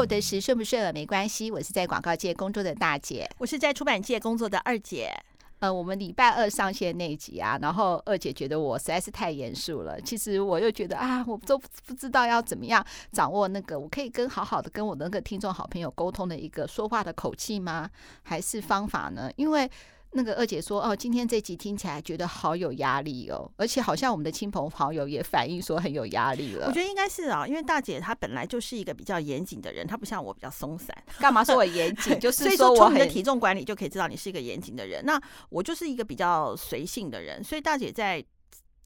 [0.00, 5.12] 我的是顺不顺耳没关系，我是在广告界工作的大姐，我是在出版界工作的二姐。
[5.58, 10.00] 呃，我们礼拜二上线那一集啊，然后二姐觉得我实在是太严肃了。
[10.00, 17.90] 其实我又觉得啊，我都不知道要怎么样掌握那个我可以跟好好的跟我的那个听众好朋友沟通的一个说话的口气吗？
[18.22, 19.30] 还是方法呢？
[19.36, 19.70] 因为。
[20.12, 30.96] 那个二姐说：“哦，今天这集听起来觉得好有压力哦，而且好像我们的亲朋好友也反映说很有压力了。”我觉得应该是啊，因为大姐她本来就是一个比较严谨的人，她不像我比较松散。
[31.18, 32.18] 干嘛说我严谨？
[32.20, 35.04] 就是说从你的体重管理就可以知道你是一个严谨的人。
[35.04, 38.24] 那我就是一个比较随性的人，所以大姐在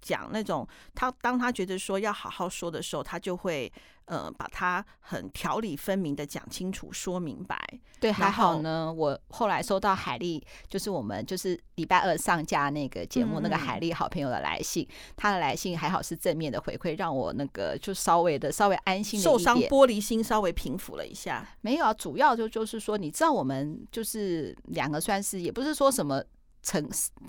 [0.04, 3.72] 讲那种他当他觉得说要好好说的时候，他就会。
[4.06, 7.58] 呃，把它很条理分明的讲清楚、说明白。
[7.98, 8.92] 对，还好呢。
[8.92, 21.42] 我后来收到海丽，就是我们就是礼拜二上架那个节目，嗯、那个海丽好朋友的来信，他的来信还好是正面的回馈，让我那个就稍微的稍微安心受伤玻璃心稍微平复了一下。
[21.62, 26.22] 没有啊，主要就就是说，你知道我们就是两个算是也不是说什么。
[26.64, 26.84] 成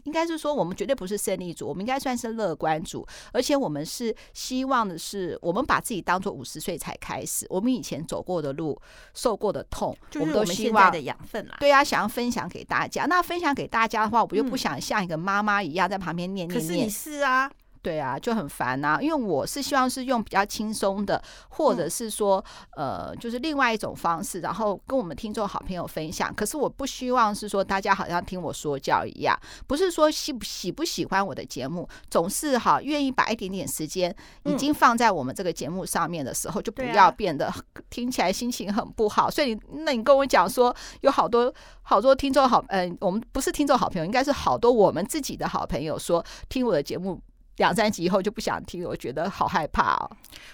[0.06, 8.80] 应该是说，我们绝对不是胜利组，我们应该算是乐观组，而且我们是希望的是，我们把自己当做五十岁才开始，我们以前走过的路、
[9.14, 11.58] 受过的痛，我们都希望的养分啦。
[11.60, 13.06] 对啊，想要分享给大家。
[13.06, 16.68] 那分享给大家的话，我又不想像一个妈妈一样在旁边念念念。
[16.68, 17.52] 可是你是啊。
[17.86, 22.44] 对啊，就很烦呐，因为我是希望是用比较轻松的，或者是说，
[22.76, 26.34] 呃，就是另外一种方式，然后跟我们听众好朋友分享。
[26.34, 34.12] 可是我不希望是说大家好像听我说教一样，不是说喜不喜不喜欢我的节目，总是哈愿意把一点点时间
[34.46, 37.54] 已经放在我们这个节目上面的时候，就不要变得
[37.92, 39.30] 听起来心情很不好。
[39.30, 39.56] 所以，
[39.86, 47.22] 那你跟我讲说有好多好多听众好，嗯，我们不是听众好朋友，应该是好多我们自己的好朋友说听我的节目。
[47.58, 50.12] 两三集以后就不想听，我觉得好害怕哦。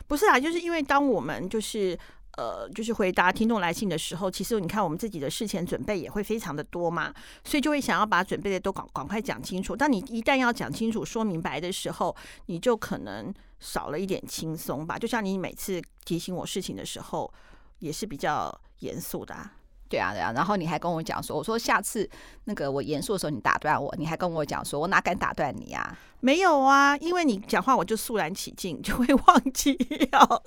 [0.08, 1.98] 不是啊，就是因为当我们就是
[2.38, 7.14] 呃，就是回答听众来信的时候，其实你看我们自己的事前准备也会非常的多嘛，
[7.44, 9.76] 所以就会想要把准备的都赶赶快讲清楚。
[9.76, 14.98] 当你一旦要讲清楚、说明白的时候，你就可能少了一点轻松吧。
[14.98, 17.32] 就像你每次提醒我事情的时候，
[17.80, 19.54] 也是比较严肃的啊。
[19.92, 22.10] 对啊，对啊，然后你还跟我讲说，我说下次
[22.46, 25.98] 那个我严肃的时候你打断我，你还跟我讲说，我哪敢打断你啊？
[26.22, 29.78] 没有啊，因为你讲话我就肃然起敬， 就会忘记
[30.14, 30.44] 要，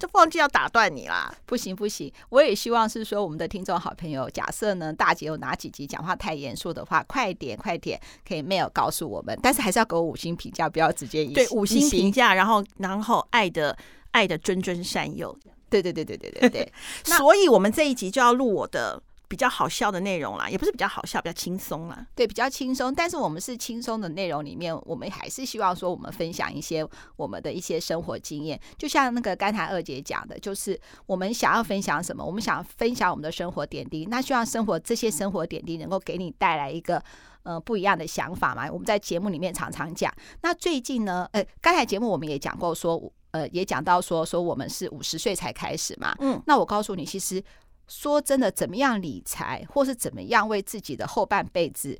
[0.00, 1.32] 就忘记要打断你啦。
[1.44, 13.76] 不行不行，我也希望是说我们的听众好朋友，假设呢大姐有哪几集讲话太严肃的话，快点快点可以 mail 告诉我们，但是还是要给我五星评价，不要直接一对五星评价，然后然后爱的
[14.10, 15.38] 爱的谆谆善诱。
[15.68, 16.72] 对对对对对对对，
[17.04, 22.06] 所以我们这一集就要录我的比较好笑的内容啦，也不是比较好笑，比较轻松啦。
[22.14, 37.02] 对，比较轻松，但是我们是轻松的内容里面，我们还是希望说我们分享一些我们的一些生活经验，就像那个刚才二姐讲的，就是我们想要分享什么，我们想分享我们的生活点滴，那希望生活这些生活点滴能够给你带来一个
[37.42, 38.70] 呃不一样的想法嘛。
[38.70, 43.12] 我们在节目里面常常讲，那最近呢，呃，刚才节目我们也讲过说。
[43.36, 47.42] 呃，也讲到说说我们是五十岁才开始嘛，嗯，那我告诉你，其实
[47.86, 51.98] 说真的，怎么样理财，或是怎么样为自己的后半辈子，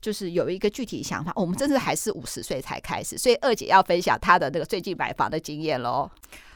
[0.00, 6.08] 就是有一个具体想法，我们真的还是五十岁才开始，所以二姐要分享她的那个最近买房的经验喽。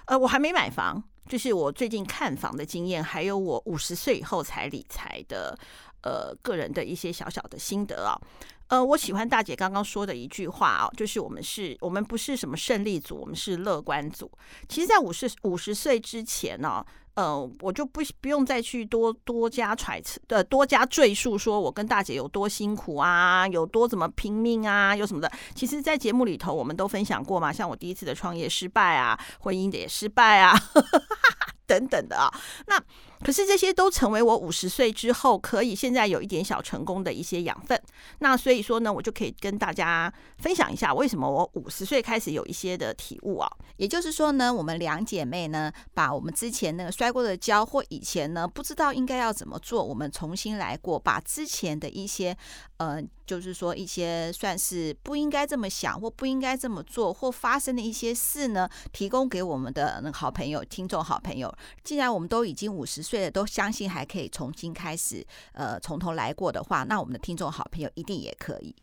[0.05, 5.59] 呃，我还没买房，就是我最近看房的经验，还有我五十岁以后才理财的，
[6.03, 8.15] 呃，个人的一些小小的心得啊。
[8.69, 14.31] 呃，我喜欢大姐刚刚说的一句话啊，就是我们是，我们不是什么胜利组，我们是乐观组。
[14.69, 25.31] 其实，在五十五十岁之前呢，啊，呃，我就不不用再去多多加揣测，呃，多加赘述，说我跟大姐有多辛苦啊，有多怎么拼命啊，有什么的。
[25.55, 30.59] 其实，在节目里头，我们都分享过嘛，像我第一次的创业失败啊，婚姻的也失败啊，
[31.67, 32.33] 等等的啊，
[32.67, 32.83] 那。
[33.25, 37.81] 可是这些都成为我五十岁之后可以现在有一点小成功的一些养分。
[38.19, 43.51] 那所以说呢，我就可以跟大家分享一下为什么我五十岁开始有一些的体悟啊。
[43.79, 52.37] 也就是说呢，我们两姐妹呢，把我们之前那个摔过的跤，或以前呢不知道应该要怎么做，我们重新来过，把之前的一些
[52.77, 61.51] 呃，就是说一些算是不应该这么想或不应该这么做或发生的一些事呢，提供给我们的那个好朋友、听众好朋友。
[61.83, 63.14] 既然我们都已经五十岁。
[63.15, 68.75] 对，都相信还可以重新开始，呃，从头来过的话，那我们的听众好朋友一定也可以。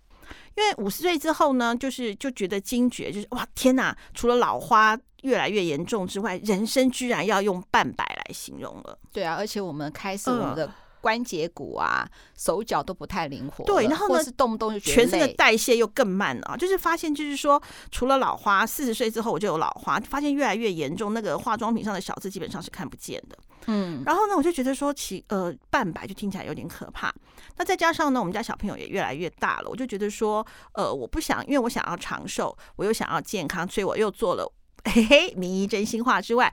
[0.55, 3.93] 因为五十岁之后呢，就是就觉得惊觉，就是哇，天哪！
[4.13, 8.97] 除了老花越来越严重之外，人生居然要用半百来形容了。
[9.11, 13.65] 对啊，而且我们开始我们的关节骨啊、呃、手脚都不太灵活。
[13.65, 16.55] 对，然后呢，是动不动就全身的代谢又更慢了。
[16.57, 17.61] 就是发现，就是说，
[17.91, 23.37] 除了老花，四十岁之后我就有老花，发现越来越严重，那个化妆品上的小字基本上是看不见的。
[23.67, 27.13] 嗯，然后呢，我就觉得说其呃半白就听起来有点可怕。
[27.57, 34.51] 那再加上呢，我们家小朋友也越来越大了，我就觉得说呃我不想，因为我想要长寿，我又想要健康，所以我又做了
[34.85, 36.51] 嘿嘿名医真心话之外，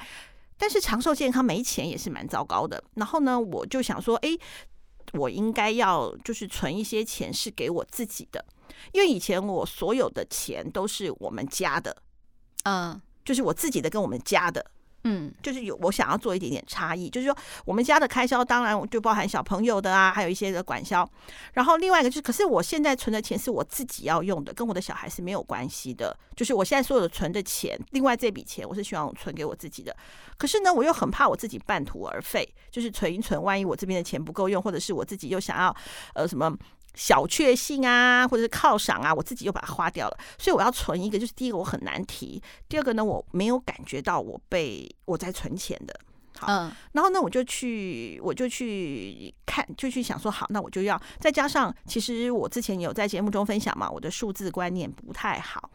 [0.59, 2.83] 但是长寿健康没钱也是蛮糟糕的。
[2.95, 4.37] 然后呢，我就想说，哎，
[5.15, 8.45] 我应该要就是存一些钱是给我自己的，
[8.93, 11.97] 因为以前我所有的钱都是我们家的，
[12.65, 14.65] 嗯，就是我自己的跟我们家的。
[15.11, 17.35] 嗯，就是有我想要做一点点差异，就是说
[17.65, 21.09] 我们家的开销当然就包含小朋友的啊，还有一些的管销。
[21.55, 26.15] 然后另外一个就是，可是我现在存的钱是我自己要用的，跟我的小孩是没有关系的。
[26.37, 29.97] 就是我现在所有的存的钱，另外这笔钱我是希望存给我自己的。
[30.37, 35.75] 可是呢，我又很怕我自己半途而废，就是存一存，万一我这边的钱不够用，或者是我自己又想要
[36.15, 36.55] 呃什么。
[36.99, 41.17] 小确幸啊，或者是犒赏啊，我自己又把它花掉了，所以我要存一个。
[41.17, 45.95] 就是第一个我很难提，第二个呢，我没有感觉到我被我在存钱的。
[46.41, 55.71] 好，嗯，然后呢，我就去，我就去看，就去想说，好，那我就要再加上，其实我之前有在节目中分享嘛，我的数字观念不太好，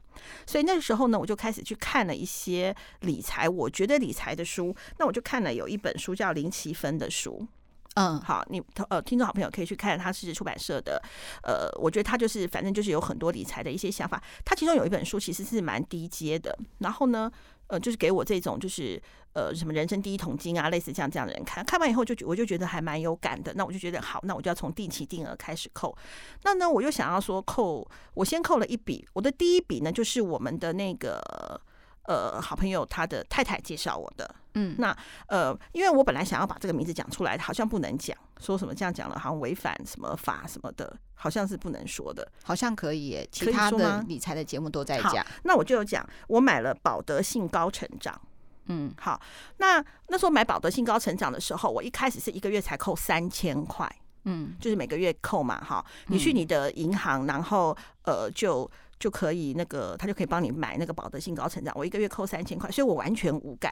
[0.45, 7.45] 所以那个时候呢，我就开始去看了一些理财，我觉得理财的书，那我就看了有一本书叫林奇芬的书。
[7.95, 11.01] 嗯，好，你呃，听众好朋友可以去看，他是出版社的，
[11.43, 14.21] 呃，我觉得他就是反正就是有很多理财的一些想法。
[14.43, 17.31] 他其中有一本书其实是蛮低阶的，然后呢，
[17.67, 18.99] 呃，就是给我这种就是
[19.33, 23.53] 呃什么人生第一桶金啊，类似这样这样的人看，看完以后就我就觉得还蛮有感的。
[23.53, 25.95] 那我就觉得好，那我就要从定期定额开始扣。
[26.43, 31.61] 那呢，我又想要说扣，我先扣了一笔，我的第一笔呢就是我们的那个。
[32.03, 34.95] 呃，好朋友他的太太介绍我的，嗯，那
[35.27, 45.25] 呃，因为我本来想要把这个名字讲出来，好像不能讲，说什么这样讲了，好像违反什么法什么的，好像是不能说的，好像可以耶，其他的理财的节目都在讲。
[45.44, 48.19] 那我就有讲，我买了保德信高成长，
[48.65, 49.21] 嗯，好，
[49.59, 53.89] 那那时候买保德信高成长的时候，我一开始是一个月才扣三千块，
[54.25, 58.69] 嗯，就是每个月扣嘛，哈，你去你的银行，然后呃就。
[59.03, 63.69] 就可以那个，他就可以帮你买那个保德信高成长，我一个月扣三千块，所以我完全无感。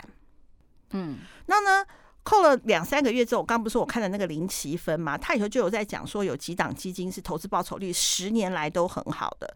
[0.90, 1.86] 嗯，那呢，
[2.22, 9.56] 扣了两三个月之后，我刚不是说我看的那个林奇芬嘛，他以后就有在讲说有几档基金是投资报酬率十年来都很好的，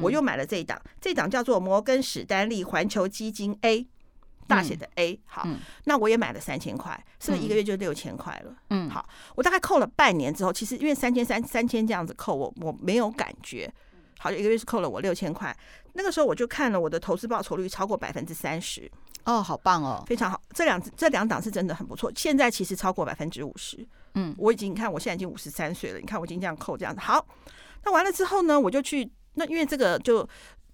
[0.00, 3.88] 我又买了这一档，这一档叫做摩根史丹利环球基金 A，
[4.46, 5.18] 大写的 A。
[5.26, 5.44] 好，
[5.86, 8.54] 那我也买了三千块，是不是一个月就六千块了？
[8.70, 9.04] 嗯，好，
[9.34, 13.68] 我大概扣了半年之后，其实因为三千三三千这样子扣，我我没有感觉。
[14.18, 15.56] 好，一个月是扣了我六千块。
[15.94, 18.90] 那个时候我就看了我的投资报酬率超过百分之三十。
[19.24, 20.40] 哦，好棒哦，非常好。
[20.54, 22.10] 这两这两档是真的很不错。
[22.16, 23.86] 现在其实超过百分之五十。
[24.14, 25.98] 嗯，我已经你看我现在已经五十三岁了。
[25.98, 27.00] 你看我已经这样扣这样子。
[27.00, 27.26] 好，
[27.84, 30.22] 那完了之后呢，我就去那因为这个就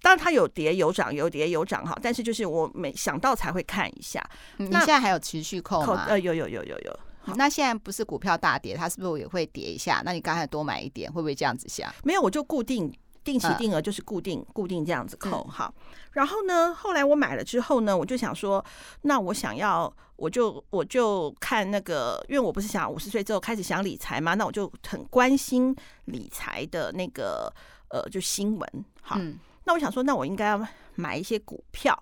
[0.01, 4.23] 当然它有跌有涨有跌有涨哈，但是就是我没想到才会看一下。
[4.57, 6.05] 你现在还有持续扣吗？
[6.07, 6.99] 呃，有有有有有。
[7.35, 10.01] 那现在不是股票大跌，它是不是也会跌一下？
[10.05, 11.91] 那你刚才多买一点，会不会这样子想？
[12.03, 12.93] 没有，我就固定。
[13.25, 15.73] 定期定额就是固定、嗯、固定这样子扣好，
[16.11, 18.63] 然后呢，后来我买了之后呢，我就想说，
[19.01, 25.75] 那我想要，我就我就看那个，因为我不是想五十岁之后开始想理财嘛，那我就很关心
[26.05, 27.51] 理财的那个
[27.89, 28.85] 呃，就新闻。
[29.01, 32.01] 好，嗯、那我想说，那我应该要买一些股票。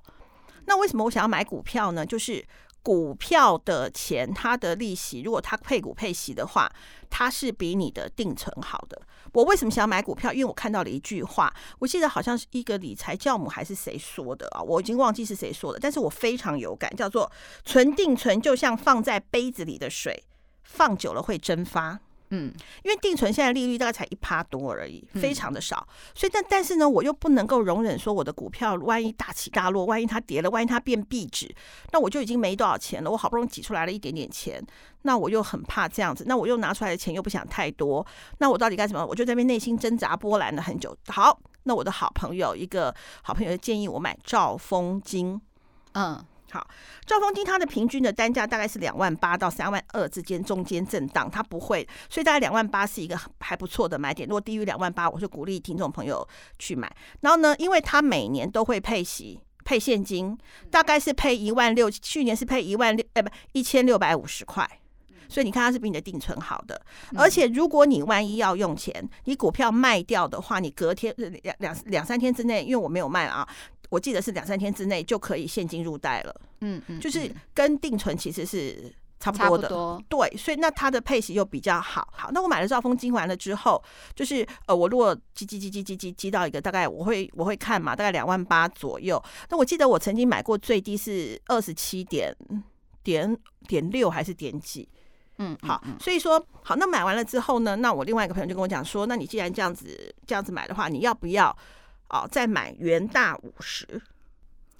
[0.65, 2.05] 那为什么我想要买股票呢？
[2.05, 2.45] 就是。
[2.83, 6.69] 股票的钱，它的利息，如果它配股配息的话，
[7.09, 9.01] 它是比你的定存好的。
[9.31, 10.31] 我为什么想要买股票？
[10.33, 17.31] 因为我看到了一句话，我记得好像是一个理财教母还是谁说的啊，我已经忘记是谁说的，但是我非常有感，叫做
[17.65, 20.25] “存定存就像放在杯子里的水，
[20.63, 21.99] 放久了会蒸发”。
[22.35, 22.51] 嗯，
[22.83, 31.53] 因为定存现在利率大概才一趴多而已，非常的少，所以但但是呢，我又不能够容忍说我的股票万一大起大落，万一它跌了，万一它变壁纸，
[31.91, 33.11] 那我就已经没多少钱了。
[33.11, 34.59] 我好不容易挤出来了一点点钱，
[35.03, 38.03] 那我又很怕这样子，那我又拿出来的钱又不想太多，
[38.39, 39.05] 那我到底该怎么？
[39.05, 40.97] 我就在那边内心挣扎波澜了很久。
[41.09, 45.39] 好，那我的好朋友一个好朋友建议我买兆丰金，
[45.91, 46.25] 嗯。
[46.53, 46.67] 好，
[47.03, 54.29] 兆丰金它的平均的单价大概是两万八到三万二之间，中间震荡，它不会，所以大概两万八是一个还不错的买点。
[54.29, 56.27] 如果低于两万八，我是鼓励听众朋友
[56.60, 56.95] 去买。
[57.22, 60.38] 然后呢，因为它每年都会配息，配现金，
[60.69, 64.69] 大概是配一万六，去年是配一万六，呃，不，一千六百五十块。
[65.27, 66.79] 所以你看，它是比你的定存好的。
[67.15, 73.48] 而且如果你万一要用钱，你股票卖掉的话，你隔天两两两三天之内，因为我没有卖啊。
[73.93, 82.07] 我记得是两三天之内就可以现金入袋了，嗯嗯，就是跟定存其实是差不多的，多对，所以那它的配息又比较好。
[82.12, 83.81] 好，那我买了兆丰金完了之后，
[84.15, 89.23] 就是呃，我如果积积积积积积积到一个大概，我会我会看嘛，大概两万八左右。
[89.50, 92.35] 那我记得我曾经买过最低是二十七点
[93.03, 94.89] 点点六还是点几？
[95.38, 101.55] 嗯，好，所以说好，那买完了之后呢，那我另外一个朋友就跟我讲说，那你既然这样子这样子买的话，你要不要
[102.10, 104.01] 哦再买元大五十？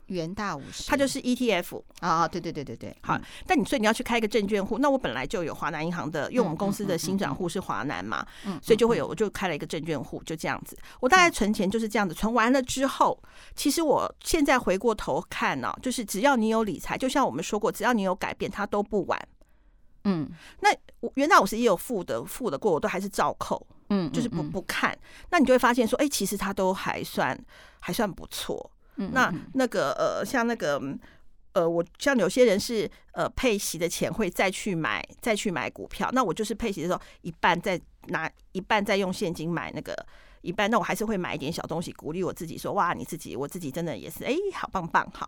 [0.08, 3.20] 元大五十，它就是 ETF 啊，对对对对对，好。
[3.48, 10.77] 但你所以你要去开一个证券户，那我本来就有华南银行的，因为我们公司的新转户是华南嘛，嗯，所以就会有，我就开了一个证券户，就这样子。
[11.00, 13.18] 我大概存钱就是这样子，存完了之后，
[13.56, 19.18] 其实我现在回过头看呢，就是只要你有理财，就像我们说过，只要你有改变，它都不晚。
[20.05, 20.29] 嗯，
[20.62, 20.69] 那
[21.15, 24.98] 原来我是也有付的，付的过，我都还是照扣，嗯，就是不不看，
[25.29, 27.38] 那你就会发现说，哎，其实它都还算
[27.79, 28.69] 还算不错。
[28.95, 30.79] 那那个呃，像那个
[31.53, 37.79] 呃，我像有些人是呃配息的钱会再去买再去买股票，那我就是配息的时候一半再
[38.10, 39.95] 拿一半再用现金买那个
[40.41, 45.27] 一半，那我还是会买一点小东西鼓励我自己说哇，你自己我自己真的也是哎，好棒棒好。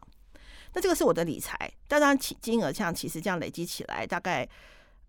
[0.76, 4.48] 那这个是我的理财，当然其金额像其实这样累积起来大概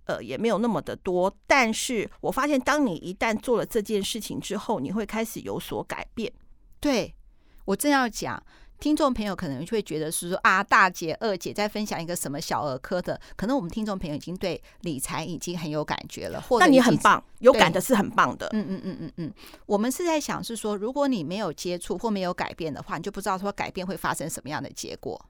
[0.07, 6.33] 呃也没有那么的多，但是我发现当你一旦做了这件事情之后，你会开始有所改变，
[6.81, 7.13] 对。
[7.65, 8.41] 我正要讲，
[8.79, 18.49] 听众朋友可能会觉得是说啊，大姐、二姐在分享一个什么小儿科的，可能我们听众朋友已经对理财已经很有感觉了，或者你很棒，有感的是很棒的。
[18.53, 19.35] 嗯嗯嗯嗯嗯，
[19.67, 25.21] 我们是在想是说，如果你没有接触或没有改变的话，你就不知道说改变会发生什么样的结果，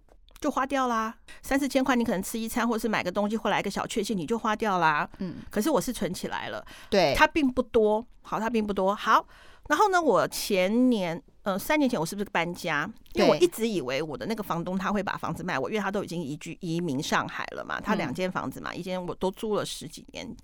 [0.40, 1.14] 就花掉啦。
[1.42, 5.08] 三四千块，你可能吃一餐，或是买个东西，或来个小确幸，你就花掉啦。
[5.18, 9.26] 嗯，可是我是存起来了，对，它并不多，好，它并不多，好。
[9.68, 12.88] 然后呢，我前年，呃，三年前我是不是搬家？
[13.14, 20.36] 因为我一直以为我的那个房东他会把房子卖我，因为他都已经移居移民上海了嘛，他两间房子嘛，一间我都租了十几年。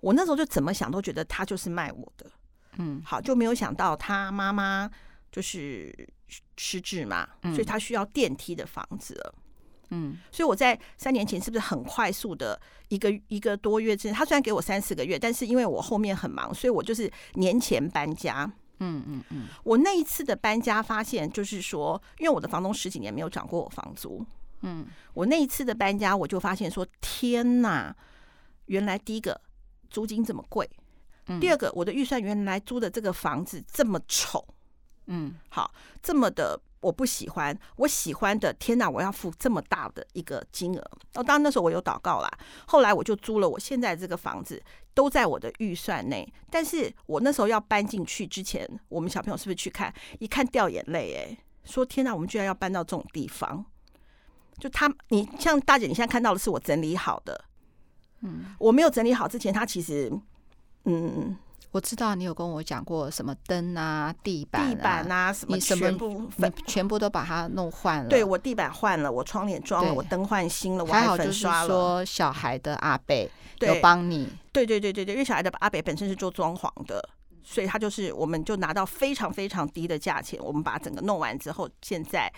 [0.00, 2.26] 我那时候就怎么想都觉得他就是卖我的，
[2.76, 4.90] 嗯，好，就没有想到他妈妈
[5.34, 5.92] 就是
[6.56, 9.34] 失智嘛，所以他需要电梯的房子了。
[9.90, 18.48] 嗯，所以我在三年前是不是很快速的一个一个多月之内，他虽然给我三四个月，但是因为我后面很忙，所以我就是年前搬家。
[18.78, 24.24] 嗯嗯嗯，我那一次的搬家发现就是说，因为我的房东十几年没有涨过我房租。
[24.62, 27.94] 嗯，我那一次的搬家，我就发现说，天哪，
[28.66, 29.40] 原来第一个
[29.90, 30.68] 租金这么贵，
[31.40, 34.44] 第二个我的预算原来租的这个房子这么丑。
[35.06, 35.70] 嗯，好，
[36.02, 36.60] 这么的。
[36.80, 38.90] 我不喜欢，我喜欢的，天哪！
[38.90, 40.90] 我要付这么大的一个金额。
[41.14, 42.30] 哦，当然那时候我有祷告啦。
[42.66, 46.30] 后来我就租了我现在这个房子，都在我的预算内。
[46.50, 49.90] 但是我那时候要搬进去之前，我们小朋友是不是去看？
[50.18, 52.14] 一看掉眼泪，哎，说天哪！
[52.14, 53.64] 我们居然要搬到这种地方。
[54.58, 57.46] 就他，你像大姐，你现在看到的是我整理好的。
[58.20, 60.12] 嗯，我没有整理好之前，他其实，
[60.84, 61.34] 嗯。
[61.74, 68.08] 我知道你有跟我讲过什么灯啊、地板、啊、地板啊什么，全部你全部都把它弄换了。
[68.08, 71.68] 对，我地板换了，我窗帘装了，我灯换新了，我还粉刷了。
[71.68, 73.28] 说小孩的阿北
[73.58, 74.28] 有帮你。
[74.52, 77.02] 对对对对对，因为小孩的阿北本身是做装潢的，
[77.42, 82.32] 所以他就是我们就拿到非常非常低的价钱，我们把整个弄完之后，现在。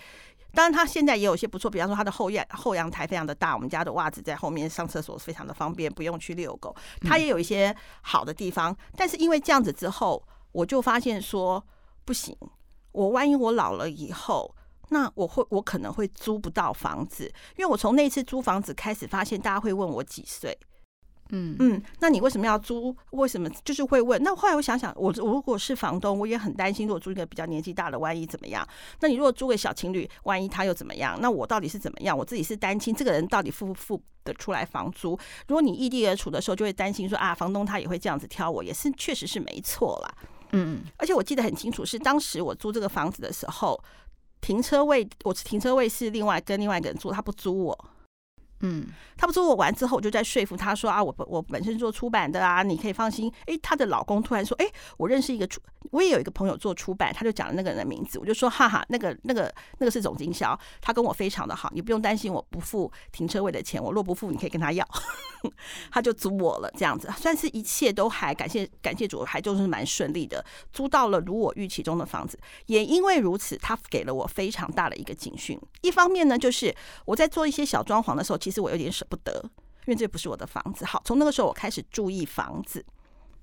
[0.56, 6.74] 当然，它现在也有一些不错，比方说它的后院后阳台非常的大，我们家的袜子在后面上厕所非常的方便，不用去遛狗。
[7.02, 11.62] 它也有一些好的地方，但是因为这样子之后，我就发现说
[12.06, 12.34] 不行，
[12.92, 14.56] 我万一我老了以后，
[14.88, 20.58] 那我会我可能会租不到房子，因为我从那次租房子开始发现，大家会问我几岁。
[21.30, 22.94] 嗯嗯，那你为什么要租？
[23.10, 24.22] 为什么就是会问？
[24.22, 28.66] 那后来我想想，我我如果是房东，我也很担心，如果租一个比较年纪大的，万一怎么样？
[29.00, 31.18] 那你如果租给小情侣，万一他又怎么样？
[31.20, 32.16] 那我到底是怎么样？
[32.16, 35.18] 我自己是担心，这个人到底付不付得出来房租？
[35.48, 40.14] 如果你异地而处的时候，就会担心说啊，房东他也会这样子挑我，也是确实是没错啦。
[40.52, 43.82] 嗯，而且我记得很清楚，是当时我租这个房子的时候，
[44.40, 47.90] 停车位我停车位是另外跟另外一个人租，他不租我。
[48.60, 48.86] 嗯，
[49.16, 53.30] 他不说我完之后，我就在说服他说啊，我我本身做出版的啊，你可以放心。
[53.46, 64.86] 哎，她的老公突然说，哎，我认识一个出，我也有一个朋友做出版，他就讲了那个人的名字，我就说哈哈，那个那个那个是总经销，他跟我非常的好，你不用担心我不付停车位的钱，我若不付，你可以跟他要，
[65.90, 75.60] 他就租我了，这样子，算是一切都还感谢感谢主，还就是蛮顺利的，租到了如我预期中的房子，也因为如此，他给了我非常大的一个警讯。
[75.82, 76.74] 一方面呢，就是
[77.04, 78.36] 我在做一些小装潢的时候。
[78.46, 79.42] 其实我有点舍不得，
[79.86, 80.84] 因为这不是我的房子。
[80.84, 82.84] 好，从那个时候我开始注意房子。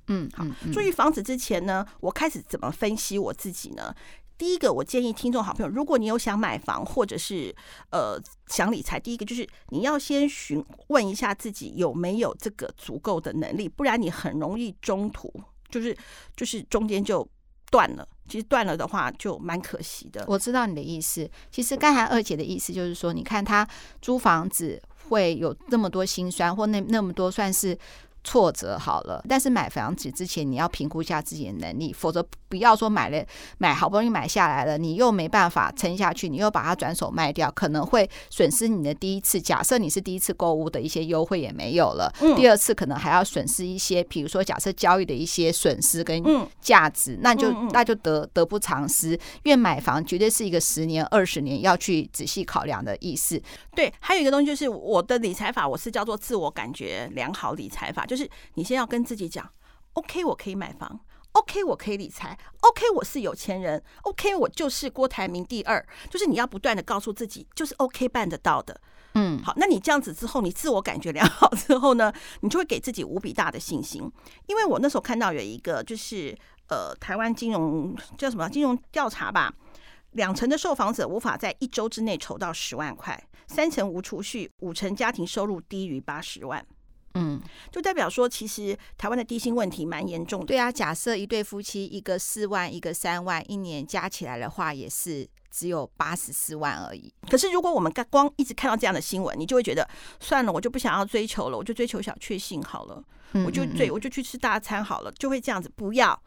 [0.08, 3.96] 嗯，好，注意房子之前呢，我开始怎么分析我自己呢？
[4.36, 7.56] 第一个，我建议听众好朋友，如果你有想买房或者是
[7.92, 15.32] 呃想理财，第一个就是你要先询问一下自己有没有这个足够的能力，不然你很容易中途
[15.70, 15.96] 就是
[16.36, 17.26] 就是中间就
[17.72, 18.06] 断了。
[18.28, 20.26] 其实断了的话就蛮可惜的。
[20.28, 21.30] 我知道你的意思。
[21.52, 23.66] 其实刚才二姐的意思就是说，你看她
[24.02, 27.78] 租房子会有那么多辛酸，或那那么多算是。
[28.24, 33.26] 挫折好了，但是买房子之前你要评估一下自己的能力，否则不要说买了
[33.58, 39.42] 买好不容易买下来了，你又没办法撑下去，你又把它转手卖掉，可能会损失你的第一次。
[39.42, 46.24] 假设你是第一次购物的一些优惠也没有了，嗯、第二次可能还要损失一些，比如说假设交易的一些损失跟
[46.62, 49.20] 价值，嗯、那就那就得得不偿失。
[49.44, 53.42] 因为买房绝对是一个十年二十年要去仔细考量的意思。
[53.76, 58.06] 对，还有一个东西就是我的理财法，我是叫做自我感觉良好理财法。
[58.06, 59.50] 就是你先要跟自己讲
[59.94, 61.00] ，OK，我可以买房
[61.34, 65.86] ，OK，我可以理财，OK，我是有钱人，OK，我就是郭台铭第二。
[66.10, 68.80] 就是你要不断的告诉自己，就是 OK 办得到的。
[69.16, 74.12] 嗯，好，那你这样子之后，你自我感觉良好之后呢，你就会给自己无比大的信心。
[74.48, 76.36] 因为我那时候看到有一个就是
[76.68, 79.54] 呃，台湾金融叫什么金融调查吧，
[80.14, 86.66] 两成的受访者无法在一周之内筹到十万块，三成无储蓄，五成家庭收入低于八十万。
[87.16, 87.40] 嗯，
[87.72, 90.48] 就代表说，其实台湾的低薪问题蛮严重的。
[90.48, 97.14] 对啊，假设一对夫妻，一个四万，一个三万，一年加起来的话，也是只有八十四万而已。
[97.30, 99.88] 可是，如果我们光一直看到这样的新闻，你就会觉得
[100.20, 103.04] 算了，我就不想要追求了，我就追求小确幸好了，
[103.46, 105.72] 我就对，我就去吃大餐好了，就会这样子。
[105.76, 106.20] 不要，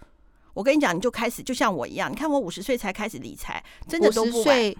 [0.54, 4.74] 我跟你讲，你就开始就像我一样，你看我五十岁才开始理财，真的都不晚。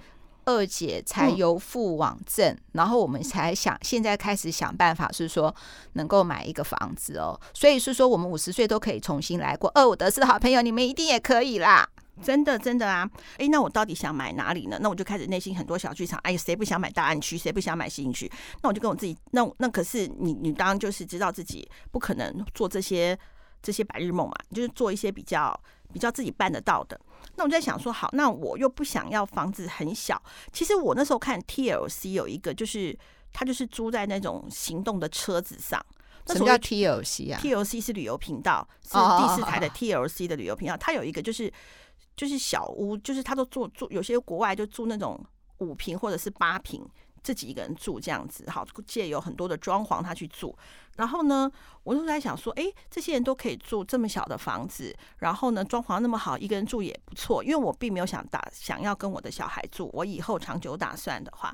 [0.47, 5.55] 二姐才由负往正，嗯、然后我们才想现在开始想办法，是说
[5.93, 7.39] 能够买一个房子哦。
[7.53, 9.71] 所以是说，我们五十岁都可以重新来过。
[9.75, 11.87] 二五得四的好朋友，你们一定也可以啦！
[12.23, 13.07] 真的，真的啊！
[13.37, 14.79] 哎，那我到底想买哪里呢？
[14.81, 16.19] 那我就开始内心很多小剧场。
[16.23, 17.37] 哎呀，谁不想买大安区？
[17.37, 18.31] 谁不想买信义区？
[18.63, 23.19] 那我就跟我自己，那那可是你，你当然就是知道自己不可能做这些
[23.61, 25.55] 这些白日梦嘛，就是做一些比较
[25.93, 27.01] 比较自己办得到的。
[27.37, 30.21] 那我在想说，好，那我又不想要房子很小。
[30.53, 32.97] 其实我那时候看 TLC 有一个，就是
[33.33, 35.85] 他就是租在那种行动的车子上。
[36.29, 40.77] 什么叫 TLC 啊？TLC 是旅游频道，是第四台的 TLC 的旅游频道。
[40.77, 41.53] 它有一个就是
[42.17, 45.25] 就是小屋，就是他都住住，有些国外就住那种
[45.59, 46.85] 五平或者是八坪。
[47.27, 50.57] 自己一个人住这样子，好，借有很多的装潢他去住。
[50.95, 51.51] 然后呢，
[51.83, 57.43] 我就在想说，哎，这些人都可以住这么小的房子，然后呢，装潢那么好，一个人住也不错。
[57.43, 61.53] 因为我并没有想打想要跟我的小孩住，我以后长久打算的话，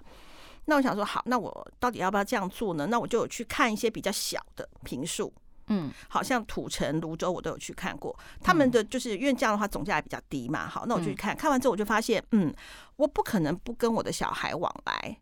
[0.67, 2.87] 那我想说，好，那我到底要不要这样住呢？
[2.89, 5.33] 那我就有去看一些比较小的平数，
[5.69, 10.69] 嗯，好像土城、泸州我都有去看过，他们的就是因为这样的话总价也比较低嘛。
[10.69, 12.55] 好，那我就去看看完之后，我就发现，嗯，
[12.97, 15.19] 我不可能不跟我的小孩往来。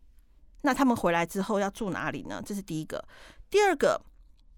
[0.61, 2.41] 那他们回来之后要住哪里呢？
[2.45, 3.03] 这是第一个。
[3.49, 4.01] 第二个，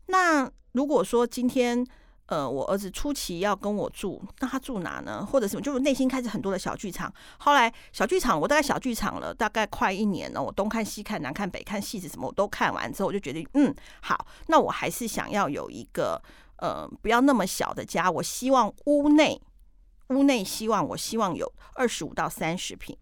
[0.07, 1.85] 那如果说今天
[2.27, 5.25] 呃我儿子初期要跟我住，那他住哪呢？
[5.25, 5.61] 或者什么？
[5.61, 7.13] 就是内心开始很多的小剧场。
[7.39, 10.41] 后来小剧场，我大概小剧场了大概快一年了。
[10.41, 16.21] 我东看西看，南看北看，戏子什么我都看完之后，我就决定，嗯，好，那我还是想要有一个
[16.57, 18.09] 呃不要那么小的家。
[18.09, 19.41] 我希望屋内
[20.09, 22.95] 屋内希望我希望有二十五到三十平。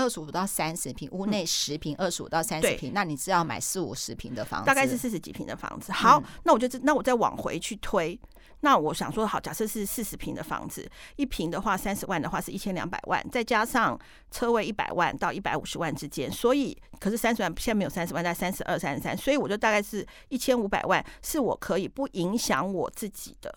[0.00, 5.92] 二十五到三十平，屋内十平，二十五到三十平，那你是要买四五十平的房子，大概是四十几平的房子。
[5.92, 8.18] 好，嗯、那我就那我再往回去推，
[8.60, 13.98] 那我想说，好，假设是四十平的房子，一平的话三十万的话是一千两百万，再加上
[14.30, 23.54] 车位一百万到一百五十万之间，所以可是三十万现在没有三十万，在三十二、三十三，所以我就大概是一千五百万，是我可以不影响我自己的。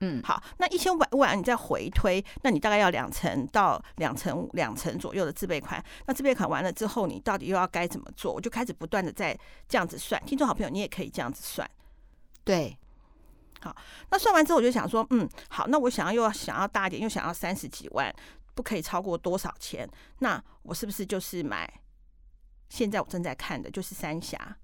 [0.00, 5.84] 嗯，好，那一千五百万你再回推，那你大概要两成到两成两成左右的自备款。
[6.06, 8.32] 那自备款完了之后，你到底又要该怎么做？
[8.32, 9.36] 我就开始不断的在
[9.68, 10.22] 这样子算。
[10.24, 11.68] 听众好朋友，你也可以这样子算。
[12.44, 12.78] 对，
[13.60, 13.74] 好，
[14.10, 18.14] 那算完之后，我就想说，嗯，好，那我想要又要想要大一点，又想要三十几万，
[18.54, 19.88] 不可以超过多少钱？
[20.20, 21.68] 那我是不是就是买？
[22.68, 24.56] 现在我正在看的就是三峡，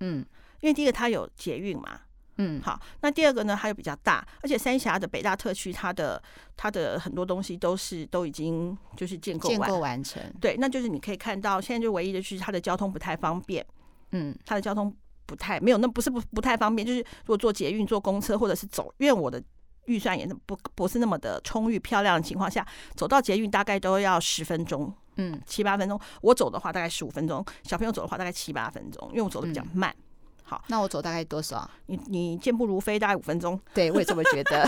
[0.00, 0.24] 嗯，
[0.60, 2.02] 因为第一个它有捷运嘛。
[2.36, 2.80] 嗯，好。
[3.00, 6.20] 那第二个呢，它又比较大，而且三峡的北大特区，它的
[6.56, 10.22] 它的很多东西都是都已经就是建构完建构完成。
[10.40, 13.64] 对，那就是你可以看到，现在就唯一的就是它的交通不太方便。
[14.10, 14.94] 嗯，它的交通
[15.26, 19.42] 不太没有，那不是不不太方便，就是如果坐捷运、坐公车或者是走，因为我的
[19.86, 22.66] 预算也不不是那么的充裕、漂亮的情况下，
[22.96, 26.00] 走到捷运大概都要十分钟，嗯，七八分钟。
[26.20, 29.94] 我走的话大概十五分钟，小朋友走的话大概七八分钟，因为我走的比较慢。
[29.96, 30.03] 嗯
[30.44, 31.68] 好，那我走大概多少？
[31.86, 33.58] 你你健步如飞，大概五分钟。
[33.72, 34.66] 对，我也这么觉得。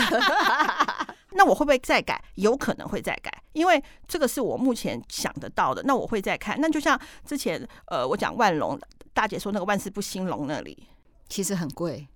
[1.31, 2.19] 那我会不会再改？
[2.33, 5.83] 有可能会再改，因为这个是我目前想得到的。
[5.83, 6.59] 那我会再看。
[6.59, 8.79] 那就像之前呃，我讲万隆
[9.13, 10.87] 大姐说那个万事不兴隆那里，
[11.29, 12.07] 其实很贵。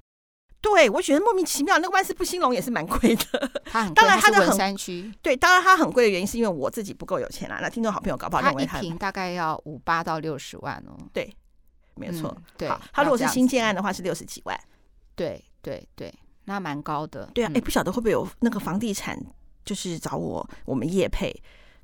[0.60, 1.78] 对，我觉得莫名其妙。
[1.78, 5.12] 那个万事不兴隆也是蛮贵的，它很贵，当然它的文山区。
[5.21, 7.60] 对，当然它很贵的原因是因为我自己不够有钱啦。
[7.62, 10.97] 那听众好朋友搞不好认为它一瓶大概要五八到六十万哦。
[11.13, 11.32] 对，
[12.08, 12.34] 没错。
[12.36, 14.60] 嗯、对，他如果是新建案的话是六十几万。
[15.16, 16.14] 对对对，
[16.46, 17.30] 那蛮高的。
[17.34, 19.18] 对啊，哎、嗯，不晓得会不会有那个房地产
[19.64, 21.32] 就是找我我们业配。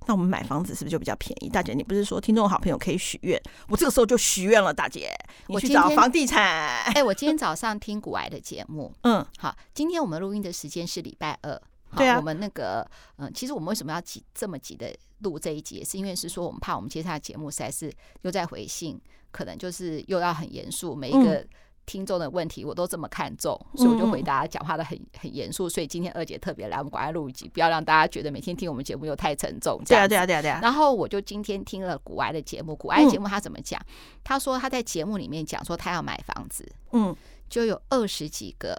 [0.06, 1.50] 那我们买房子是不是就比较便宜？
[1.50, 3.42] 大姐，你不是说听众好朋友可以许愿？
[3.68, 5.12] 我这个时候就许愿了，大姐，
[5.48, 6.42] 我去找房地产。
[6.42, 11.62] 哎、欸，我今天早上听古癌的节目，嗯，好，今天我们录音的时间是礼拜二，
[11.96, 12.86] 对啊，我们那个，
[13.18, 17.92] 嗯，其实我们为什么要急这么急的录这一集，是因为是说我们怕我们接下来节目实在是
[18.24, 19.00] 又在回信，
[19.32, 21.36] 可能就是又要很严肃，每一个。
[21.36, 21.48] 嗯
[21.88, 25.70] 听众的问题我都这么看重，所以我就回答，讲话的很很严肃。
[25.70, 29.82] 所以今天二姐特别来我们国外录一集，不要让大家觉得每天听我们节目又太沉重。
[29.86, 30.60] 对啊，对啊，对啊，对啊。
[30.62, 33.82] 然后我就今天听了古埃的节目，古埃的节目他怎么讲？
[34.22, 37.16] 他说他在节目里面讲说他要买房子，嗯，
[37.50, 38.78] 就有二十几个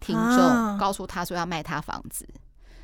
[0.00, 2.26] 听众告诉他说要卖他房子。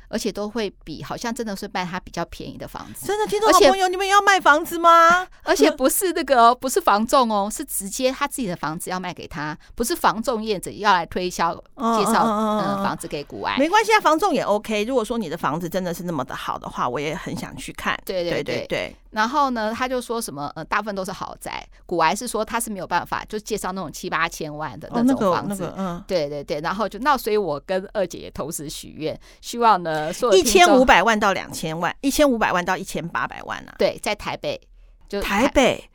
[0.07, 5.27] 而且都会比好像真的是卖他比较便宜的房子，真的听众好朋友，你们要卖房子吗？
[5.43, 13.57] 而且不是那个，不是房仲哦，是直接他自己的房子要卖给他，不是房仲业者要来推销介绍嗯房子给古爱。
[13.57, 14.83] 没关系啊，房仲也 OK。
[14.83, 17.99] 如果说你的房子真的是那么的好的话，我也很想去看。
[18.05, 18.95] 对对对对。
[19.15, 25.73] 然后呢，他就说什么呃，大部分都是豪宅，古癌是说他是没有办法就介绍那种七八千万的那种房子。
[25.77, 26.59] 嗯，对对对。
[26.59, 30.11] 然后就那，所以我跟二姐也同时许愿，希望呢。
[30.33, 33.75] 一千五百万到两千万，一千五百万到一千八百万啊！
[33.77, 34.59] 对，在台北，
[35.07, 35.89] 就台北，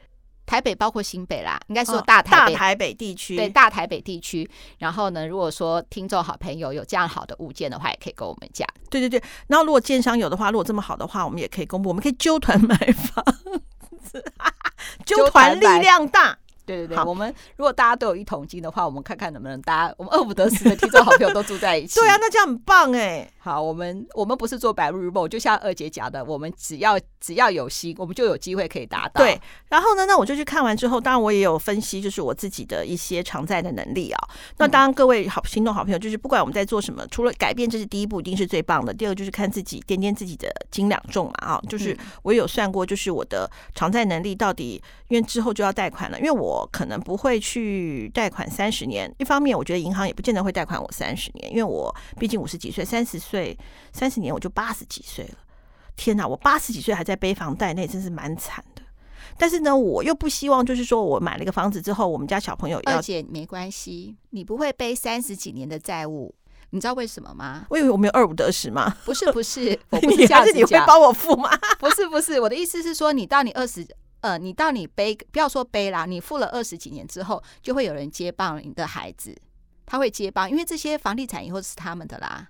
[0.51, 4.51] 台北包括新北啦，应该说大台北、哦、大台北地区，对，大台北地区。
[4.79, 8.67] 然后呢，如果说听众好朋友有这样好的物件的话，也可以跟我们讲。
[8.91, 13.25] 对对对，然后如果建商有的话，如果这么好的话，我们也可以公布，我们可以揪团买房
[14.05, 14.25] 子，
[15.07, 16.37] 揪团力量大。
[16.71, 21.99] 对对对，我们如果大家都有一桶金的话，我们看看能不能大家我们饿不得死的听众好朋友都住在一起。
[22.01, 23.29] 对啊，那这样很棒哎。
[23.39, 29.25] 好，我们我们不是做白日梦，就像二姐讲的，我们只要只要有心，我们就有机会可以达到。
[29.25, 34.29] 对，然后呢，那我就去看完之后，当然我也有分析，就是我自己的一些偿债的能力啊。
[34.59, 38.93] 那当然，各位好心动好朋友，就是不管我们在做什么，除了改变，这是第一步，一定是最棒的。
[38.93, 49.12] 第二个就是看自己掂掂自己的斤两重嘛啊，就是我有算过，就是我的偿债能力到底，因为之后就要贷款了，因为我可能不会去贷款三十年。
[49.18, 53.57] 一方面，我觉得银行也不见得会贷款我三十年，因为我毕竟五十几岁，三十岁
[53.92, 55.35] 三十年我就八十几岁了。
[55.96, 58.83] 天哪，我八十几岁还在背房贷，那真是蛮惨的。
[59.37, 62.96] 但是呢，我又不希望就是说我买了一个房子之后，我们家小朋友要。
[62.96, 66.35] 二姐没关系，你不会背三十几年的债务，
[66.70, 67.66] 你知道为什么吗？
[67.70, 68.96] 我以为我们有二五得十吗？
[69.05, 71.51] 不是不是，我不是这样子讲，你会帮我付吗？
[71.79, 73.87] 不是不是，我的意思是说，你到你二十。
[74.21, 79.37] 呃，你到你背，不要说背啦，你付了二十几年之后，就会有人接棒你的孩子，
[79.87, 82.49] 他会接棒，因为这些房地产以后是他们的啦。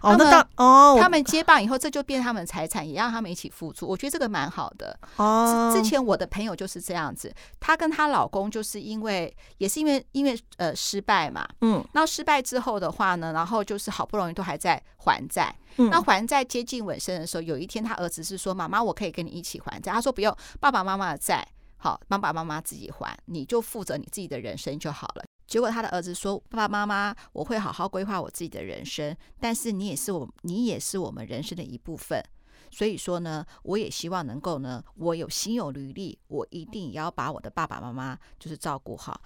[0.00, 3.86] 哦，那当哦，他们接棒以后，这就变他们财产，也让他们一起付出。
[3.86, 4.98] 我觉得这个蛮好的。
[5.16, 15.54] 哦，之前我的朋友就是这样子，她跟她老公就是因为也是因为因为呃失败嘛，嗯，那失败之后的话呢，然后就是好不容易都还在还债。
[15.76, 21.46] 嗯，那还债接近尾声的时候，有一天他儿子是说：“妈妈，我可以跟你一起还债。”他说：“不用，爸爸妈妈的债
[21.78, 32.22] 好，爸爸妈妈自己还，你就负责你自己的人生就好了。”结果他的儿子说：“爸爸妈妈，我会好好规划我自己的人生，但是你也是我，你也是我们人生的一部分。
[32.70, 39.20] 所以说呢，我也希望能够呢，我有心有余力，我一定也要把我的爸爸妈妈就是照顾好。”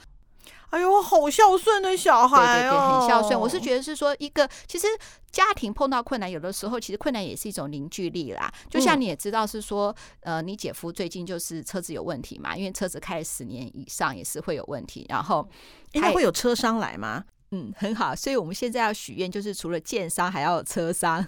[0.71, 3.41] 哎呦，好孝顺的小孩哦，对对对，很孝顺。
[3.41, 4.87] 我是觉得是说，一个其实
[5.31, 8.53] 家庭碰到困难，有的时候其实困难也是一种凝聚力啦。
[8.69, 15.07] 就像你也知道是说，呃，你姐夫最近就是车子有问题嘛，因为车子开了十年以上也是会有问题。
[15.09, 15.49] 然后
[15.93, 17.25] 应该会有车商来吗？
[17.53, 18.15] 嗯，很好。
[18.15, 21.25] 所以我们现在要许愿，就是除了建商，还要有车商。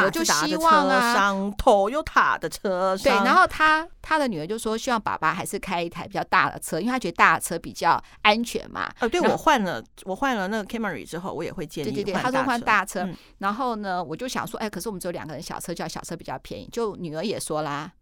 [0.00, 3.04] 我就希望啊，Toyota 的车商。
[3.18, 8.90] 对，然后他他的女儿就说，希望爸爸还是开一台比较大的车，因为他觉得大的车比较安全嘛。
[9.00, 11.90] 呃，对，我换了我换了那个 Camry 之后，我也会建议。
[11.90, 13.08] 对对对，他说换大车。
[13.38, 16.68] 然后呢，我就想说，哎，可是我们只有两个人，小车叫小车比较便宜。
[16.72, 17.92] 就女儿也说啦，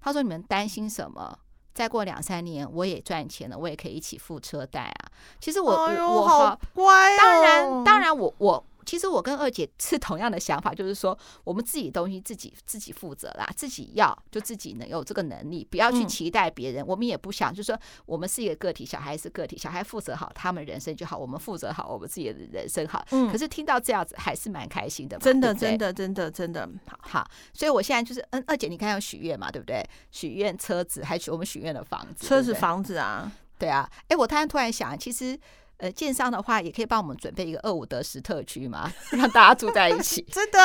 [0.00, 1.38] 她说你们担心什么？
[1.74, 5.06] 再过两三年我也赚钱了，我也可以一起付车贷啊。
[5.40, 8.64] 其实我我好乖，当然当然我我。
[8.88, 16.82] 其实我跟二姐是同样的想法，就是说我们自己东西自己自己负责啦， 自己要就自己能有这个能力，不要去期待别人。
[16.82, 23.04] 嗯、我们也不想，就是说我们是一个个体，小孩是个体，小孩负责好他们人生就好，我们负责好我们自己的人生好。
[23.10, 26.98] 嗯，可是听到这样子还是蛮开心的嘛，真的真的真的真的好。
[27.02, 29.86] 好，所以我现在就是嗯，二姐你看要许愿嘛，对不对？
[30.10, 33.86] 许愿车子，还许我们许愿的房子，车子房子啊，对啊。
[34.08, 35.38] 哎，我突然突然想，其实。
[35.78, 40.20] 呃，建商的话也可以帮我们准备一个二五得十特区嘛，让大家住在一起。
[40.32, 40.58] 真的，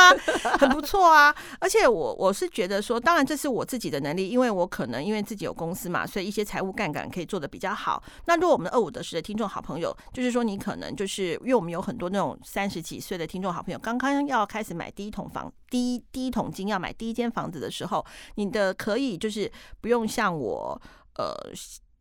[0.58, 1.34] 很不错啊。
[1.60, 8.04] 而且我我是觉得说，当然这是我自己的能力，因为我可能因为自己有公司嘛，所以一些财务杠杆可以做得比较好。
[8.26, 20.82] 那如果我们的二五得十的听众好朋友，就是说你可能就是因为我们有很多那种三十几岁的听众好朋友，刚刚要开始买第一桶房，第一第一桶金要买第一间房子的时候，你的可以就是不用像我，
[21.18, 21.32] 呃，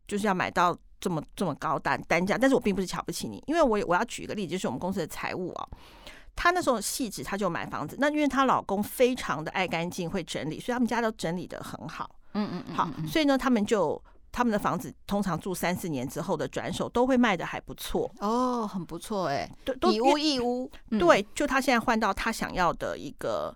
[0.07, 0.75] 就是要买到。
[1.03, 5.67] 这么这么高单单价，但是我并不是瞧不起你，因为我我要举一个例子，就是我们公司的财务啊，
[6.33, 23.53] 她那时候细致，她就买房子，那因为她老公非常的爱干净，会整理，所以他们家都整理的很好，嗯嗯嗯，好，所以呢，他们就他们的房子通常住三四年之后的转手都会卖的还不错，哦，很不错哎，对，以屋易屋，对，就他现在换到他想要的一个。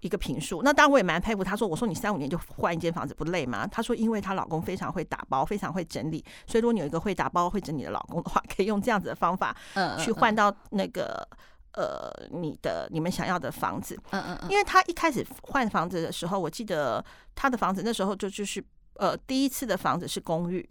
[0.00, 1.42] 一个评述，那当然我也蛮佩服。
[1.42, 11.26] 他说：“我说你三五年就换一间房子不累吗？”他说：“因为她老公非常会打包，非常会整理，所以如果你有一个会打包、会整理的老公的话， 可以用这样子的方法，嗯，去换到那个
[11.72, 13.98] 呃你的你们想要的房子。
[14.10, 14.50] 嗯嗯嗯。
[14.50, 17.04] 因为他一开始换房子的时候，我记得
[17.34, 18.62] 他的房子那时候就就是
[18.94, 20.68] 呃第一次的房子是公寓，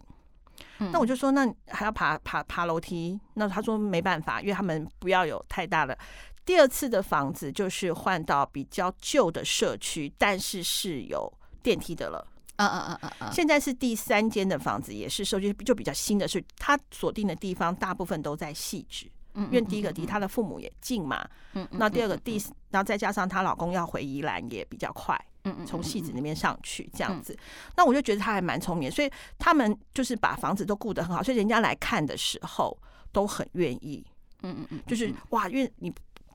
[0.78, 5.96] 那我就说那还要爬爬爬楼梯，那他说没办法，因为他们不要有太大的。”
[6.46, 12.24] 第二次的房子就是换到比较旧的社区，但是是有电梯的了。
[12.54, 13.32] 嗯嗯嗯嗯嗯。
[13.32, 19.10] 现在是第三间的房子，也是社区就比较新的，是他锁定的地方大部分都在细致。
[19.34, 19.44] 嗯。
[19.46, 21.28] 因为第一个离他的父母也近嘛。
[21.54, 21.66] 嗯。
[21.72, 22.40] 那第二个第，
[22.70, 25.20] 然后再加上她老公要回宜兰也比较快。
[25.46, 25.66] 嗯嗯。
[25.66, 27.34] 从戏子那边上去这样子，
[27.76, 32.76] 那我就觉得他还蛮聪明，所以他们就是把房子都顾得很好，所以人家来看的时候
[33.10, 34.04] 都很愿意。
[34.42, 34.82] 嗯嗯嗯。
[34.86, 35.90] 就是哇，因为你。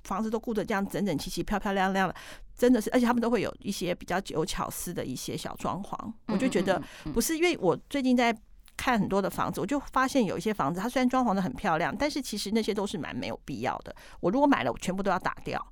[0.06, 2.16] 房子都顾得这样整整齐齐、漂漂亮亮的，
[2.58, 5.96] 真的是，而且他们都会有一些比较有巧思的一些小装潢，
[6.26, 6.82] 我就觉得
[7.14, 8.36] 不是，因为我最近在
[8.76, 13.96] 看很多的房子，我就发现有一些房子，它虽然装潢的很漂亮，但是其实那些都是蛮没有必要的。
[14.22, 15.64] 我如果买了，我全部都要打掉，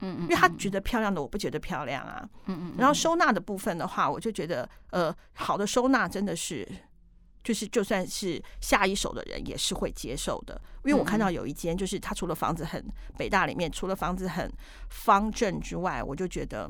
[0.00, 6.66] 嗯嗯，因为他觉得漂亮的，我不觉得漂亮啊，嗯嗯，然后收纳的部分的话，我就觉得，呃，好的收纳真的是。
[7.44, 12.84] 就是就算是下一手的人也是会接受的，因为我看到有一间，就是他除了房子很
[13.16, 14.52] 北大里面，除了房子很
[14.90, 16.68] 方正之外，我就觉得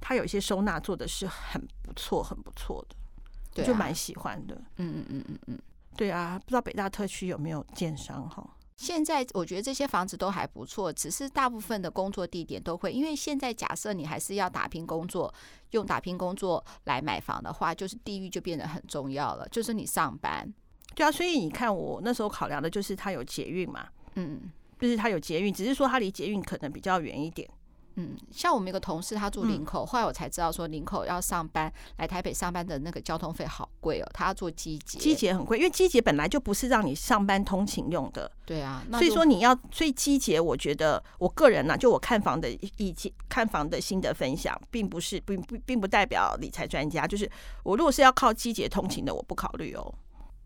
[0.00, 4.54] 他有一些收纳做的是很不错、很不错的，我就蛮喜欢的。
[4.76, 5.58] 嗯嗯嗯嗯嗯，
[5.96, 8.48] 对啊，不知道北大特区有没有建商哈？
[8.82, 15.32] 现在我觉得这些房子都还不错，只是大部分的工作地点都会，因为现在假设你还是要打拼工作，
[15.70, 19.48] 用打拼工作来买房的话，就是地域就变得很重要了。
[19.50, 20.52] 就是你上班，
[20.96, 27.48] 对啊，所以你看我那时候考量的就是它有捷运嘛，嗯，就是它有捷运，只是说它离捷运可能比较远一点。
[27.96, 38.30] 嗯，像我们一个同事，他住林口，嗯，后来我才知道说林口要上班来台北上班的那个交通费好贵哦，他要坐机捷，机捷很贵，因为机捷本来就不是让你上班通勤用的。
[38.46, 47.30] 对啊，所以说你要，所以机捷，我觉得我个人呢，啊，就我看房的意见，看房的心得分享，并不是，并不，并不代表理财专家，就是
[47.62, 49.94] 我如果是要靠机捷通勤的，我不考虑哦。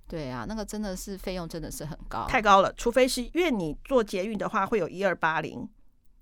[0.08, 5.68] 对啊，那个真的是费用真的是很高，太高了，除非是因为你坐捷运的话，会有一二八零。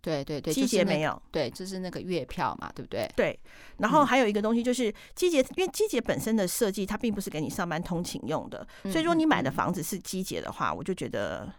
[0.04, 3.10] 对对对，季节没有，对，就是那个月票嘛，对不对？
[3.16, 3.40] 对，
[3.78, 11.50] 然后还有一个东西就是季节，因为季节本身的设计，它并不是给你上班通勤用的，所以说你买的房子是季节的话，我就觉得，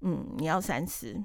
[0.00, 1.22] 嗯，你要三思。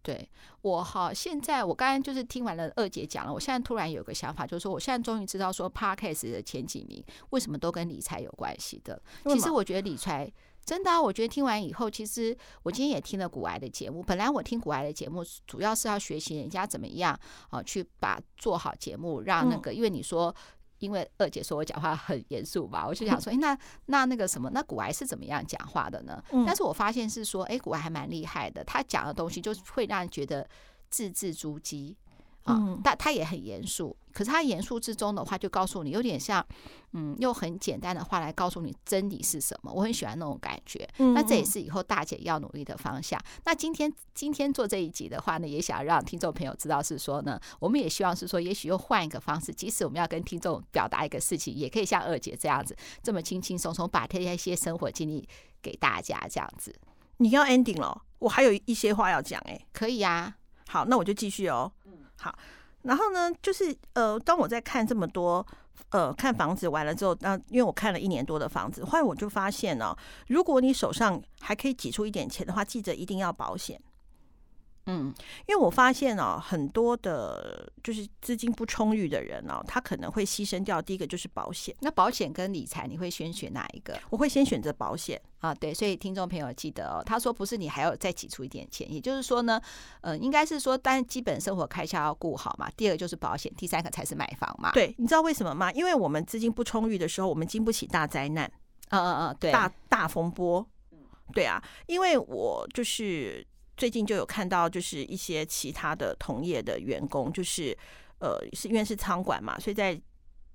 [0.00, 0.26] 对
[0.62, 9.00] 我哈，现在我刚刚就是听完了二姐讲了，我现在突然有个想法，就是说，我现在终于知道说，Podcast 的前几名为什么都跟理财有关系的。
[9.26, 10.32] 其实我觉得理财。
[10.64, 14.02] 真的啊，我觉得听完以后，其实我今天也听了古癌的节目。
[14.02, 17.18] 本来我听古癌的节目，主要是要学习人家怎么样
[17.50, 20.34] 啊，去把做好节目，让那个，因为你说，
[20.78, 26.22] 因为二姐说我讲话很严肃吧，我就想说， 哎，那那那个什么，那古癌是怎么样讲话的呢？
[26.46, 30.48] 但是我发现是说，哎，古癌还蛮厉害的，他讲的东西就会让人觉得
[30.90, 31.94] 字字珠玑。
[32.44, 36.44] 啊，但他也很严肃，可是他严肃之中的话，就告诉你有点像，
[36.92, 39.72] 嗯，用很简单的话来告诉你真理是什么。
[39.72, 40.88] 我很喜欢那种感觉。
[40.98, 43.20] 那这也是以后大姐要努力的方向。
[43.44, 55.28] 那今天今天做这一集的话呢，也想让听众朋友知道是说呢，我们也希望是说，也许又换一个方式，即使我们要跟听众表达一个事情，也可以像二姐这样子，这么轻轻松松把这些生活经历
[55.60, 56.74] 给大家这样子。
[57.18, 60.36] 你要 ending 了，我还有一些话要讲，哎，可以啊。
[60.68, 61.70] 好，那我就继续哦。
[61.84, 62.36] 嗯好，
[62.82, 65.46] 然后呢，就是呃，当我在看这么多
[65.90, 73.80] 呃看房子完了之后，那因为我看了一年多的房子，后来我就发现呢、哦，如果你手上还可以挤出一点钱的话，记得一定要保险。
[74.86, 75.14] 嗯，
[75.46, 81.72] 因为我发现哦，很多的，就是资金不充裕的人哦，他可能会牺牲掉第一个就是保险。
[81.80, 83.96] 那保险跟理财，你会先选哪一个？
[84.10, 85.54] 我会先选择保险啊。
[85.54, 89.60] 对，所以听众朋友记得哦，他说不是你还要再挤出一点钱，也就是说呢，
[90.00, 92.68] 呃，应该是说，但基本生活开销要顾好嘛。
[92.76, 94.72] 第二个就是保险，第三个才是买房嘛。
[94.72, 95.70] 对，你知道为什么吗？
[95.70, 98.50] 因为我们资金不充裕的时候，我们经不起大灾难。
[98.88, 100.66] 嗯嗯嗯，对，大大风波。
[101.32, 103.46] 对啊，因为我就是。
[103.82, 107.76] 最近就有看到，就是一些其他的同业的员工，就是
[108.20, 110.00] 呃，是因为是仓管嘛，所以在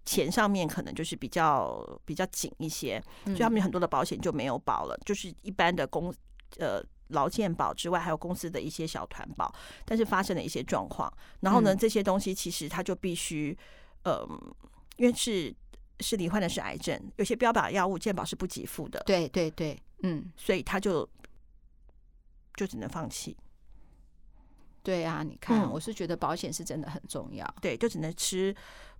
[0.05, 6.09] 钱上面可能就是比较比较紧一些，所以他们很多的保险就没有保了，就是一般的公
[6.57, 11.11] 呃劳健保之外，还有公司的一些小团保，但是发生了一些状况，
[11.41, 13.53] 然后呢，这些东西其实他就必须
[14.05, 14.25] 呃，
[14.95, 15.53] 因为是
[15.99, 21.05] 是罹患的是癌症，有些标靶药物健保是不给付的，对对对，嗯，所以他就。
[22.57, 23.37] 就只能放弃。
[24.83, 27.45] 对啊，你看，嗯、我是觉得保险是真的很重要。
[27.61, 28.55] 对，就只能吃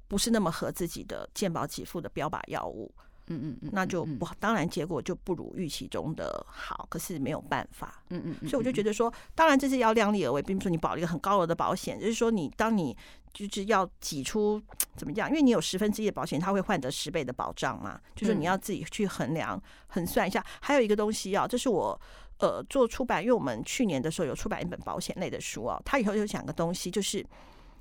[0.08, 2.93] 不是那么合自己的健保给付的标靶药物。
[3.30, 6.86] 嗯嗯嗯，那就不，当然结果就不如预期中的好。
[6.89, 8.02] 可是没有办法。
[8.10, 12.96] 嗯嗯，所以我就觉得说，当然这是要量力而为，并不是说你保了一个很高额的保险，就是说你当你
[13.34, 14.62] 就是要挤出
[14.96, 18.00] 怎么样，因为你有十分之一的保险，它会换得十倍的保障嘛。
[18.13, 20.46] 就是你要自己去衡量、衡算一下。
[20.62, 22.00] 还有一个东西啊，这是我。
[22.39, 25.82] 呃，做出版，因为我们去年的时候有出版一本保险类的书哦。
[25.84, 27.26] 他以后就讲个东西，就是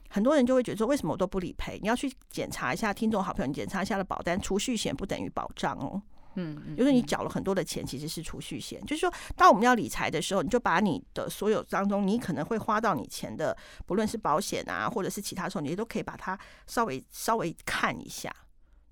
[0.08, 1.78] 很多人就会觉得说，为什么我都不理赔？
[1.82, 6.00] 你要去检查一下，听众好朋友，你检查一下的保单，储蓄险不等于保障哦。
[6.38, 8.80] 嗯，嗯，就是你缴了很多的钱，其实是储蓄险。
[8.84, 18.30] 就是说，当我们要理财的时候，你就把你的所有当中，你可能会花到你钱的，不论是保险啊，或者是其他时候，你都可以把它稍微稍微看一下。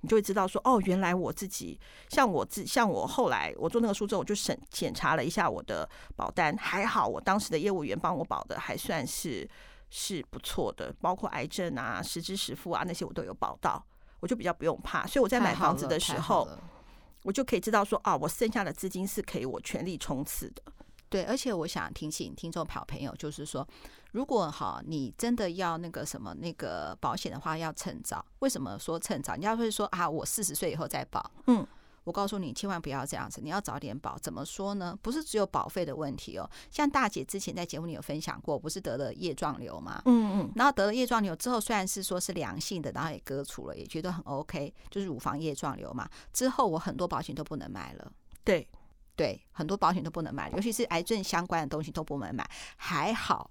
[0.05, 9.49] 你就会知道说，哦，原来我自己像我自像我后来我做那个书之后，我就审检查了一下我的保单，还好我当时的业务员帮我保的还算是
[9.89, 13.83] 是不错的，包括癌症啊、实支实付啊那些我都有保到，
[14.21, 16.47] 我就比较不用怕，所以我在买房子的时候，
[17.23, 20.63] 我就可以知道说，啊，我剩下的资金是可以我全力冲刺的。
[21.09, 23.67] 对，而且我想提醒听众朋友，就是说，
[24.15, 28.25] 如果哈你真的要那个什么那个保险的话，要趁早。
[28.39, 29.35] 为什么说趁早？
[29.35, 31.29] 你要会说啊，我四十岁以后再保。
[31.49, 31.67] 嗯，
[32.05, 34.17] 我告诉你，千万不要这样子，你要早点保。
[34.19, 34.97] 怎么说呢？
[35.03, 36.49] 不是只有保费的问题哦。
[36.71, 40.01] 像大姐之前在节目里有分享过，不是得了叶状瘤吗？
[40.05, 40.53] 嗯嗯。
[40.55, 46.09] 然后得了叶状瘤之后，虽然是说是良性的，然后也割除了，也觉得很 OK，就是乳房叶状瘤嘛。
[46.33, 48.13] 之后我很多保险都不能买了。
[48.45, 48.69] 对。
[49.17, 52.45] 对，很多保险都不能买，尤其是癌症相关的东西都不能买。
[52.77, 53.49] 还好，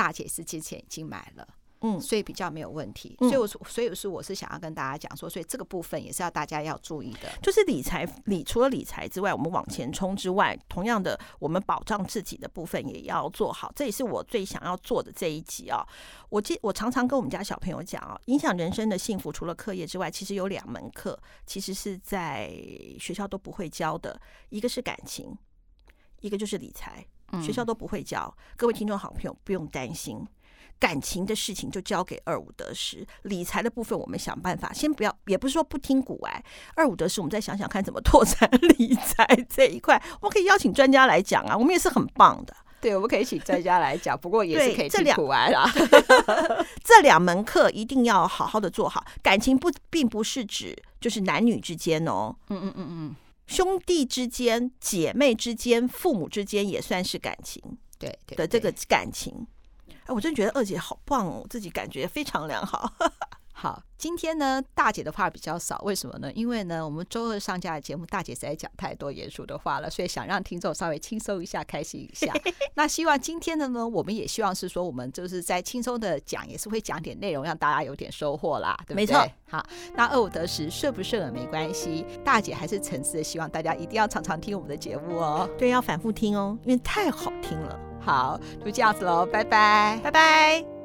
[0.00, 1.46] 大姐是之前已经买了。
[1.82, 15.82] 嗯，所以比较没有问题，所以我所以是我是想要跟大家讲说，所以这个部分也是要大家要注意的，就是理财理除了理财之外，我们往前冲之外，同样的，我们保障自己的部分也要做好，这也是我最想要做的这一集啊。
[16.28, 22.52] 我记我常常跟我们家小朋友讲啊，影响人生的幸福，除了课业之外，其实有两门课，其实是在
[22.98, 25.34] 学校都不会教的，一个是感情，
[26.20, 27.06] 一个就是理财，
[27.42, 28.34] 学校都不会教。
[28.56, 30.26] 各位听众好朋友不用担心。
[30.78, 36.42] 感情的事情就交给二五得十，理财的部分我们想办法，先不要，也不是说不听股癌，
[36.74, 42.56] 二五得十，我们再想想看怎么拓展 理财这一块，我们可以邀请专家来讲啊，我们也是很棒的。
[42.80, 45.70] 对，我们可以请专家来讲，不过也是可以听股癌啦。
[46.82, 53.16] 这两门课一定要好好的做好，感情不并不是指就是男女之间哦，嗯嗯嗯嗯，
[53.50, 57.60] 兄弟之间、姐妹之间、父母之间也算是感情，
[57.98, 59.44] 对的这个感情。
[59.88, 62.94] 哎我真觉得二姐好棒哦，自己感觉非常良好。
[63.62, 66.32] 好，今天呢，大姐的话比较少，为什么呢？
[66.32, 72.32] 因为呢，我们周二上架的节目，大姐实在讲太多严肃的话了，所以想让听众稍微轻松一下，开心一下。
[72.72, 79.02] 那希望今天的呢，我们也希望是说，我们就是在轻松的讲，也是会讲点内容，让大家有点收获啦，对不对？
[79.02, 79.28] 没错。
[79.50, 87.78] 好，那二五得十，顺不顺耳没关系，大姐还是诚挚的希望大家一定要常常听我们的节目哦，对，要反复听哦，因为太好听了。
[88.00, 90.79] 好，就这样子喽，拜拜，拜拜。